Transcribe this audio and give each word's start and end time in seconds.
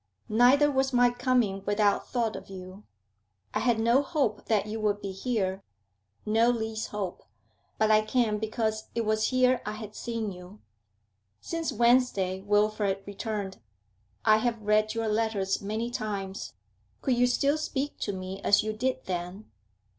'Neither 0.27 0.71
was 0.71 0.91
my 0.91 1.11
coming 1.11 1.61
without 1.67 2.07
thought 2.09 2.35
of 2.35 2.49
you. 2.49 2.85
I 3.53 3.59
had 3.59 3.79
no 3.79 4.01
hope 4.01 4.45
that 4.45 4.65
you 4.65 4.79
would 4.79 4.99
be 4.99 5.11
here, 5.11 5.61
no 6.25 6.49
least 6.49 6.87
hope, 6.87 7.21
but 7.77 7.91
I 7.91 8.01
came 8.01 8.39
because 8.39 8.87
it 8.95 9.05
was 9.05 9.27
here 9.27 9.61
I 9.63 9.73
had 9.73 9.95
seen 9.95 10.31
you.' 10.31 10.59
'Since 11.39 11.73
Wednesday,' 11.73 12.41
Wilfrid 12.41 13.03
returned, 13.05 13.61
'I 14.25 14.37
have 14.37 14.63
read 14.63 14.95
your 14.95 15.07
letters 15.07 15.61
many 15.61 15.91
times. 15.91 16.53
Could 17.03 17.13
you 17.15 17.27
still 17.27 17.59
speak 17.59 17.99
to 17.99 18.11
me 18.11 18.41
as 18.43 18.63
you 18.63 18.73
did 18.73 19.03
then?' 19.05 19.51